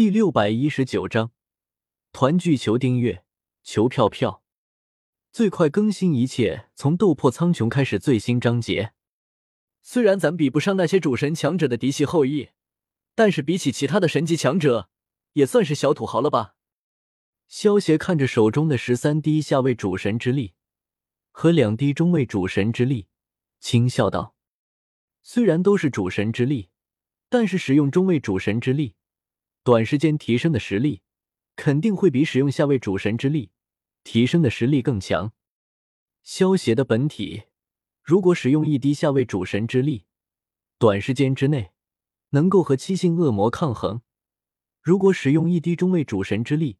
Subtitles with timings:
[0.00, 1.30] 第六百一十九章，
[2.10, 3.22] 团聚求订阅，
[3.62, 4.42] 求票票，
[5.30, 7.98] 最快更新，一切从斗破苍穹开始。
[7.98, 8.94] 最新章节。
[9.82, 12.48] 虽然咱比不上那些主神强者的嫡系后裔，
[13.14, 14.88] 但是比起其他的神级强者，
[15.34, 16.54] 也算是小土豪了吧？
[17.46, 20.54] 萧协看着手中的十三滴下位主神之力
[21.30, 23.08] 和两滴中位主神之力，
[23.58, 24.34] 轻笑道
[25.22, 26.70] ：“虽然都是主神之力，
[27.28, 28.94] 但是使用中位主神之力。”
[29.62, 31.02] 短时间提升的实力
[31.54, 33.50] 肯定会比使用下位主神之力
[34.02, 35.32] 提升的实力更强。
[36.22, 37.42] 萧协的本体
[38.02, 40.06] 如果使用一滴下位主神之力，
[40.78, 41.72] 短时间之内
[42.30, 44.00] 能够和七星恶魔抗衡；
[44.80, 46.78] 如果使用一滴中位主神之力，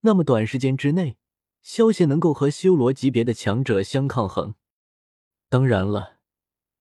[0.00, 1.16] 那么短时间之内
[1.62, 4.56] 萧协能够和修罗级别的强者相抗衡。
[5.48, 6.18] 当然了，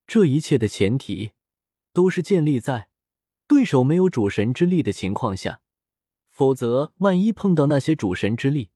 [0.07, 1.31] 这一切的前提
[1.93, 2.86] 都是建立在。
[3.47, 5.61] 对手没有主神之力的情况下，
[6.29, 8.71] 否则万一碰到那些主神之力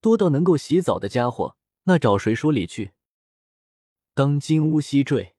[0.00, 2.92] 多到能够洗澡的家伙，那找谁说理去？
[4.14, 5.34] 当金乌西坠，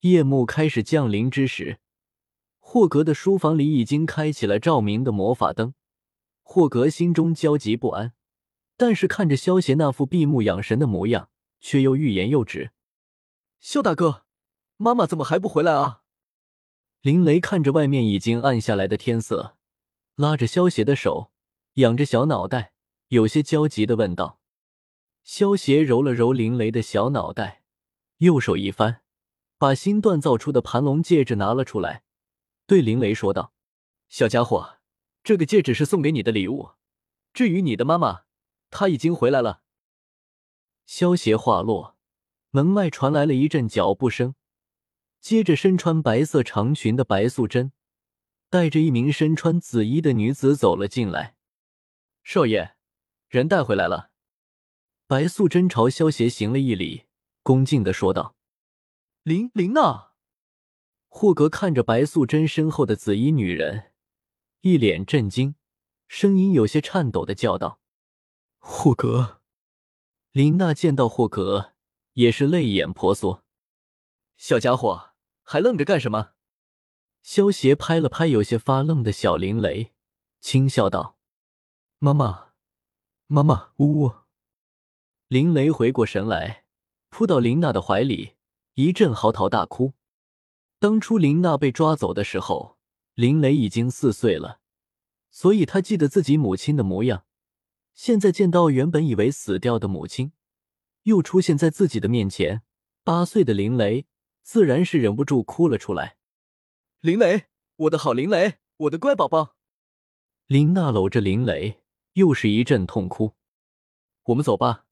[0.00, 1.80] 夜幕开始降临之时，
[2.58, 5.74] 霍格的书房里已经开启了照明的魔法灯。
[6.42, 8.14] 霍格心中焦急不安，
[8.76, 11.28] 但是看着萧邪那副闭目养神的模样，
[11.60, 12.70] 却又欲言又止。
[13.58, 14.24] 萧大哥，
[14.76, 16.02] 妈妈怎么还不回来啊？
[17.06, 19.54] 林雷看着外面已经暗下来的天色，
[20.16, 21.30] 拉着萧邪的手，
[21.74, 22.72] 仰着小脑袋，
[23.10, 24.40] 有些焦急的问道。
[25.22, 27.62] 萧邪揉了揉林雷的小脑袋，
[28.16, 29.02] 右手一翻，
[29.56, 32.02] 把新锻造出的盘龙戒指拿了出来，
[32.66, 33.52] 对林雷说道
[34.10, 34.78] ：“小家伙，
[35.22, 36.70] 这个戒指是送给你的礼物。
[37.32, 38.22] 至于你的妈妈，
[38.68, 39.60] 她已经回来了。”
[40.84, 41.96] 萧邪话落，
[42.50, 44.34] 门外传来了一阵脚步声。
[45.20, 47.72] 接着，身穿白色长裙的白素贞
[48.48, 51.36] 带着一名身穿紫衣的女子走了进来。
[52.22, 52.76] 少爷，
[53.28, 54.10] 人带回来了。
[55.06, 57.04] 白素贞朝萧协行了一礼，
[57.42, 58.34] 恭敬的说道
[59.22, 60.12] ：“林林娜。”
[61.08, 63.92] 霍格看着白素贞身后的紫衣女人，
[64.60, 65.54] 一脸震惊，
[66.08, 67.80] 声音有些颤抖的叫道
[68.58, 69.40] ：“霍格！”
[70.32, 71.72] 林娜见到霍格，
[72.12, 73.45] 也是泪眼婆娑。
[74.36, 75.14] 小家伙。
[75.48, 76.32] 还愣着干什么？
[77.22, 79.92] 萧协拍了拍有些发愣的小林雷，
[80.40, 81.20] 轻笑道
[82.00, 82.48] ：“妈妈，
[83.28, 84.12] 妈妈，呜呜。”
[85.28, 86.64] 林雷回过神来，
[87.10, 88.34] 扑到林娜的怀里，
[88.74, 89.94] 一阵嚎啕大哭。
[90.80, 92.76] 当初林娜被抓走的时候，
[93.14, 94.58] 林雷已经四岁了，
[95.30, 97.24] 所以他记得自己母亲的模样。
[97.94, 100.32] 现在见到原本以为死掉的母亲，
[101.04, 102.62] 又出现在自己的面前，
[103.04, 104.08] 八岁的林雷。
[104.46, 106.18] 自然是忍不住哭了出来。
[107.00, 109.56] 林雷，我的好林雷，我的乖宝宝。
[110.46, 113.34] 林娜搂着林雷，又是一阵痛哭。
[114.26, 114.86] 我们走吧，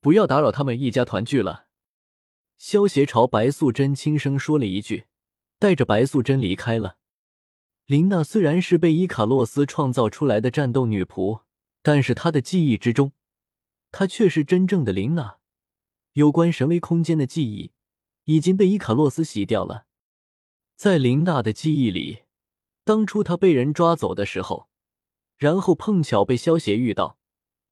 [0.00, 1.66] 不要打扰他们一家团聚了。
[2.56, 5.04] 萧协朝白素贞轻声说了一句，
[5.58, 6.96] 带着白素贞离开了。
[7.84, 11.42] 林娜虽然是被伊卡洛斯创造出来的战斗女仆，
[11.82, 13.12] 但是她的记忆之中，
[13.90, 15.40] 她却是真正的林娜。
[16.14, 17.72] 有关神威空间的记忆。
[18.24, 19.86] 已经被伊卡洛斯洗掉了。
[20.76, 22.22] 在林娜的记忆里，
[22.84, 24.68] 当初她被人抓走的时候，
[25.36, 27.18] 然后碰巧被萧协遇到，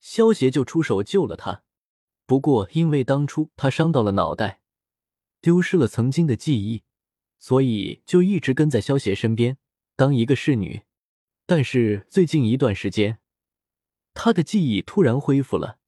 [0.01, 1.63] 萧协就出手救了她。
[2.27, 4.61] 不过因为当初他伤到了脑袋，
[5.41, 6.85] 丢失了曾经的记忆，
[7.39, 9.59] 所以就一直跟在萧协身边
[9.97, 10.83] 当一个侍女。
[11.45, 13.19] 但是最近一段时间，
[14.15, 15.79] 他的记忆突然恢复了，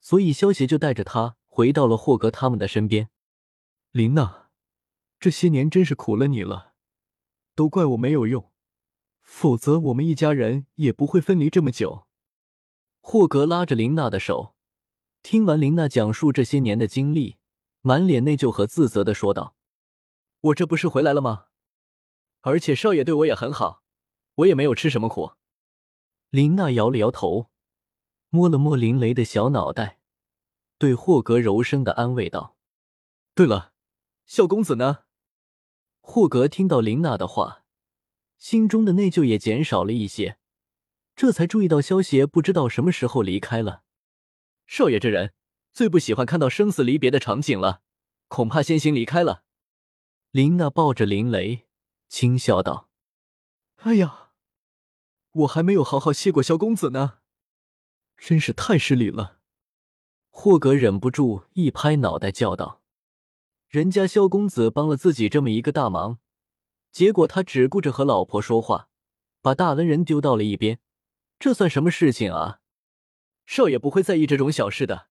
[0.00, 3.10] 所以萧协就带着他回到了霍格他们的身边。
[3.94, 4.50] 林娜，
[5.20, 6.74] 这些年真是苦了你了，
[7.54, 8.50] 都怪我没有用，
[9.22, 12.08] 否则我们一家人也不会分离这么久。
[13.00, 14.56] 霍格拉着林娜的手，
[15.22, 17.36] 听完林娜讲述这些年的经历，
[17.82, 19.54] 满脸内疚和自责的说道
[20.42, 21.46] ：“我这不是回来了吗？
[22.40, 23.84] 而且少爷对我也很好，
[24.34, 25.34] 我也没有吃什么苦。”
[26.30, 27.48] 林娜摇了摇头，
[28.30, 30.00] 摸了摸林雷的小脑袋，
[30.78, 32.56] 对霍格柔声的安慰道
[33.36, 33.70] ：“对了。”
[34.26, 35.04] 萧公子呢？
[36.00, 37.64] 霍格听到林娜的话，
[38.38, 40.38] 心中的内疚也减少了一些，
[41.14, 43.82] 这才注意到萧邪不知道什么时候离开了。
[44.66, 45.34] 少爷这人
[45.72, 47.82] 最不喜欢看到生死离别的场景了，
[48.28, 49.44] 恐怕先行离开了。
[50.30, 51.66] 林娜抱着林雷，
[52.08, 52.88] 轻笑道
[53.84, 54.30] ：“哎呀，
[55.32, 57.18] 我还没有好好谢过萧公子呢，
[58.16, 59.38] 真是太失礼了。”
[60.30, 62.80] 霍格忍不住一拍脑袋，叫道。
[63.74, 66.20] 人家萧公子帮了自己这么一个大忙，
[66.92, 68.88] 结果他只顾着和老婆说话，
[69.42, 70.78] 把大恩人丢到了一边。
[71.40, 72.60] 这算什么事情啊？
[73.46, 75.08] 少爷不会在意这种小事的，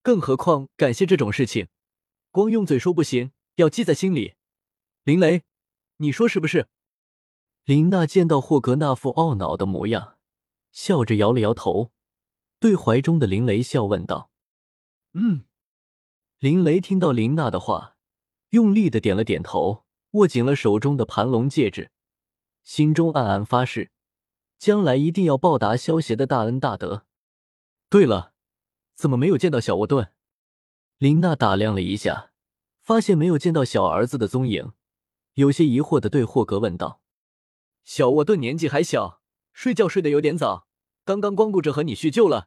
[0.00, 1.66] 更何况感谢这种事情，
[2.30, 4.34] 光用嘴说不行，要记在心里。
[5.02, 5.42] 林雷，
[5.96, 6.68] 你说是不是？
[7.64, 10.18] 林娜见到霍格那副懊恼的模样，
[10.70, 11.90] 笑着摇了摇头，
[12.60, 14.30] 对怀中的林雷笑问道
[15.14, 15.46] ：“嗯。”
[16.38, 17.93] 林雷听到林娜的话，
[18.54, 21.90] 用力的点了点头，握紧了手中的盘龙戒指，
[22.62, 23.90] 心中暗暗发誓，
[24.58, 27.04] 将来一定要报答萧邪的大恩大德。
[27.90, 28.32] 对了，
[28.94, 30.12] 怎么没有见到小沃顿？
[30.98, 32.30] 林娜打量了一下，
[32.80, 34.70] 发现没有见到小儿子的踪影，
[35.32, 37.00] 有些疑惑的对霍格问道
[37.82, 39.20] ：“小沃顿年纪还小，
[39.52, 40.68] 睡觉睡得有点早，
[41.04, 42.46] 刚刚光顾着和你叙旧了。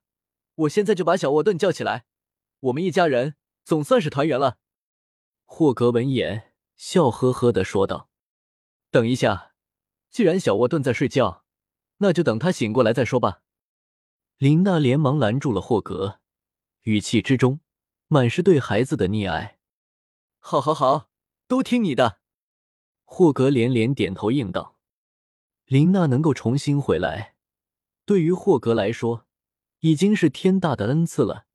[0.55, 2.05] 我现在就把小沃顿叫起来，
[2.61, 4.59] 我们一家人总算是团圆了。”
[5.49, 8.09] 霍格闻言笑呵呵的说道
[8.91, 9.53] ：“等一下，
[10.11, 11.45] 既然小沃顿在睡觉，
[11.97, 13.41] 那就等他醒过来再说吧。”
[14.37, 16.19] 林娜连忙拦住了霍格，
[16.83, 17.61] 语气之中
[18.07, 19.57] 满是对孩子的溺爱。
[20.37, 21.09] “好，好，好，
[21.47, 22.19] 都听你的。”
[23.03, 24.77] 霍格连连点头应道。
[25.65, 27.35] 林娜能够重新回来，
[28.05, 29.25] 对于霍格来说
[29.79, 31.47] 已经是天大的恩赐了。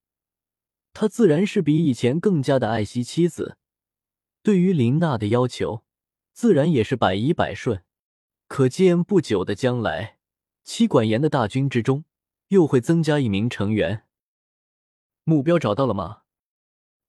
[0.93, 3.59] 他自然是比以前更加的爱惜妻子，
[4.43, 5.85] 对于林娜的要求，
[6.33, 7.85] 自然也是百依百顺。
[8.49, 10.19] 可见不久的将来，
[10.65, 12.05] 妻管严的大军之中。
[12.49, 14.07] 又会增加一名成员。
[15.25, 16.25] 目标找到了吗？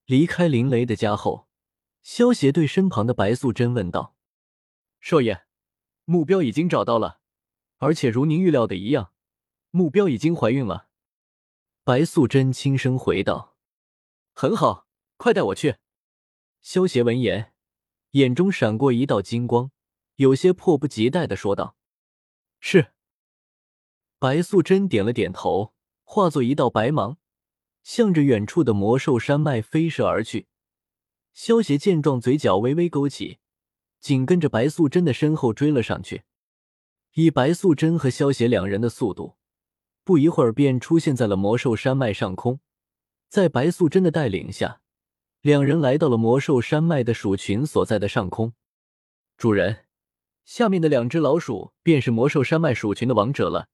[0.06, 1.50] 离开林雷的家后，
[2.02, 4.16] 萧协对身旁的白素贞问道
[5.02, 5.44] ：“少爷，
[6.06, 7.20] 目标已经找到了，
[7.80, 9.12] 而且如您预料的一样，
[9.72, 10.88] 目标已经怀孕了。”
[11.84, 13.58] 白素贞轻声回道
[14.34, 14.88] ：“很好，
[15.18, 15.76] 快带我去。”
[16.64, 17.52] 萧协闻言，
[18.12, 19.70] 眼中闪过一道金光，
[20.16, 21.76] 有些迫不及待的说道
[22.62, 22.94] ：“是。”
[24.18, 25.74] 白素贞点了点头，
[26.04, 27.18] 化作一道白芒，
[27.84, 30.48] 向着远处的魔兽山脉飞射而去。
[31.34, 33.40] 萧协见状，嘴角微微勾起，
[34.00, 36.24] 紧跟着白素贞的身后追了上去。
[37.16, 39.36] 以白素贞和萧协两人的速度，
[40.06, 42.62] 不一会儿便出现在了魔兽山脉上空。
[43.28, 44.80] 在白素贞的带领下，
[45.44, 48.54] 两人来到了魔兽山脉的鼠群所在的上空。
[49.36, 49.88] 主人，
[50.46, 53.68] 下面的两只老鼠便是魔兽山脉鼠群的王者了。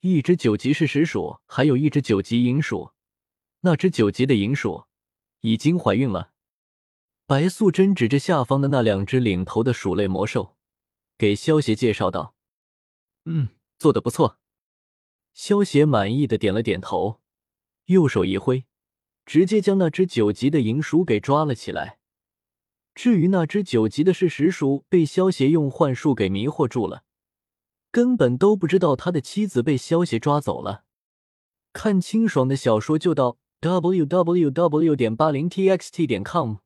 [0.00, 2.90] 一只九级是石鼠，还有一只九级银鼠。
[3.60, 4.86] 那只九级的银鼠
[5.42, 6.32] 已经怀孕了。
[7.24, 10.56] 白素贞指着下方的那两只领头的鼠类魔兽，
[11.16, 12.34] 给萧协介绍道
[13.26, 14.40] ：“嗯，做的不错。”
[15.32, 17.20] 萧协满意的点了点头，
[17.84, 18.64] 右手一挥，
[19.26, 21.98] 直接将那只九级的银鼠给抓了起来。
[22.94, 27.02] 至于那只九级的是实鼠，被萧协用幻术给迷惑住了。
[27.90, 30.84] 根本都不知道他的妻子被萧协抓走了。
[31.72, 34.96] 看清爽的小说就到 w w w.
[34.96, 36.56] 点八零 t x t 点 com。